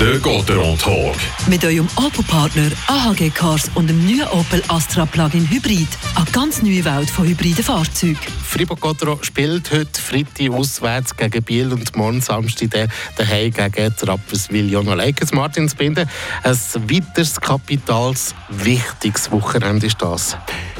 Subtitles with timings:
[0.00, 1.16] Der Gotteron Talk.
[1.48, 5.88] Mit eurem Opel-Partner AHG Cars und dem neuen Opel Astra Plug-in Hybrid.
[6.14, 8.18] Eine ganz neue Welt von hybriden Fahrzeugen.
[8.42, 14.94] Fribourg Gottero spielt heute Freitag auswärts gegen Biel und morgen Samstag daheim gegen Rapperswil Jono
[14.94, 16.08] Lakers Martins binden.
[16.42, 16.56] Ein
[16.88, 20.38] weiteres kapitals wichtiges Wochenende ist das.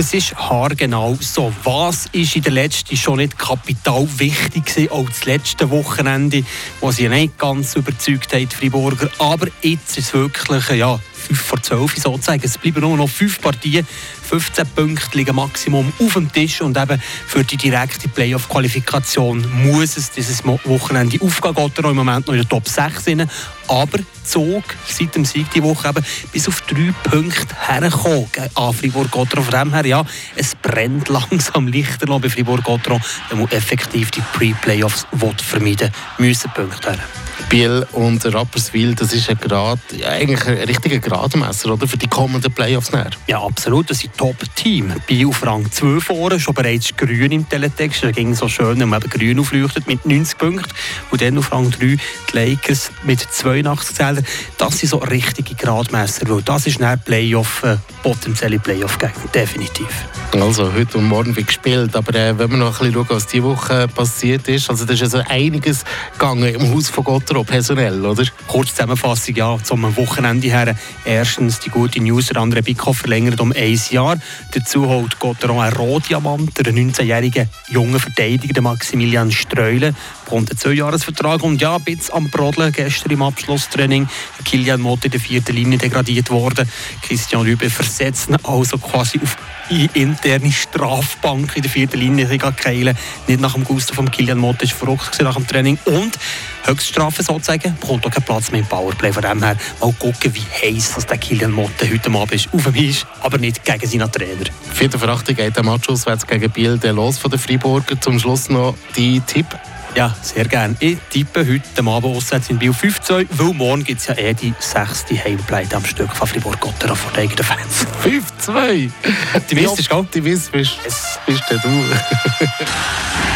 [0.00, 1.52] Das ist haargenau so.
[1.62, 6.42] Was ist in der letzten schon nicht kapital wichtig gewesen, auch das letzte Wochenende,
[6.80, 9.08] wo sie nicht ganz überzeugt haben, die.
[9.18, 10.98] Aber jetzt ist es wirklich, ja,
[11.30, 12.42] 5 vor 12 sozusagen.
[12.42, 13.86] Es bleiben nur noch 5 Partien,
[14.28, 20.10] 15 Punkte liegen Maximum auf dem Tisch und eben für die direkte Playoff-Qualifikation muss es
[20.10, 21.54] dieses Wochenende aufgehen.
[21.54, 23.30] Geht er im Moment noch in der Top 6 rein,
[23.68, 29.44] aber zog seit dem Sieg die Woche eben bis auf 3 Punkte hergekommen an Fribourg-Gotteron.
[29.44, 30.04] Von dem her, ja,
[30.34, 35.06] es brennt langsam Lichter bei Fribourg-Gotteron, der muss effektiv die Pre-Playoffs
[35.44, 37.19] vermeiden müssen Punkte her.
[37.48, 42.06] Biel und Rapperswil, das ist ein Grad, ja, eigentlich ein richtiger Gradmesser oder, für die
[42.06, 42.92] kommenden Playoffs.
[42.92, 43.10] Näher.
[43.26, 43.90] Ja, absolut.
[43.90, 44.92] Das ist ein Top-Team.
[45.06, 48.04] Biel auf Rang 2 vorne, schon bereits grün im Teletext.
[48.04, 50.70] Da ging so schön, wenn man eben grün aufleuchtet mit 90 Punkten.
[51.10, 51.98] Und dann auf Rang 3 die
[52.32, 54.26] Lakers mit 82 Zählern.
[54.58, 59.88] Das sind so richtige Gradmesser, weil das ist ein Playoff, äh, potenzielle Playoff-Gegner, definitiv.
[60.32, 63.26] Also heute und morgen wird gespielt, aber äh, wenn wir noch ein bisschen schauen, was
[63.26, 68.04] diese Woche passiert ist, also da ist also einiges gegangen im Haus von Gotteron, personell,
[68.04, 68.24] oder?
[68.48, 70.74] Kurz Zusammenfassung, ja, zum Wochenende her.
[71.04, 74.16] Erstens die gute News, der andere Biko verlängert um ein Jahr.
[74.52, 79.94] Dazu holt Gotteron einen Rohdiamant, einen 19-jährigen jungen Verteidiger, Maximilian Streule,
[80.30, 84.08] bekommt einen Zwei-Jahres-Vertrag und ja, ein bisschen am Brodeln gestern im Abschlusstraining.
[84.44, 86.70] Kilian Motte in der vierten Linie degradiert worden.
[87.02, 89.36] Christian Rübe versetzt also quasi auf
[89.68, 92.96] die interne Strafbank in der vierten Linie keilen.
[93.26, 95.78] Nicht nach dem Gusto von Kilian Motte, ist verrückt nach dem Training.
[95.84, 96.16] Und
[96.64, 99.12] Höchststrafe sozusagen, bekommt auch keinen Platz mehr im Powerplay.
[99.12, 102.54] Von dem her mal gucken, wie heiß der Kilian Motte heute Abend ist.
[102.54, 104.44] Auf dem ist, aber nicht gegen seinen Trainer.
[104.74, 108.00] Vierte Verachtung geht der Match auswärts gegen Biel los von den Freiburger.
[108.00, 109.46] Zum Schluss noch die Tipp.
[109.94, 110.76] Ja, sehr gerne.
[110.78, 114.54] Ich tippe heute Abend auswärts in Biel 5-2, weil morgen gibt es ja eh die
[114.58, 117.86] sechste Heimplate am Stück von Fribourg-Gotteron von den eigenen Fans.
[118.46, 118.90] 5-2?
[119.34, 119.98] Optimistisch, gell?
[119.98, 121.56] Optimistisch bist, bist du.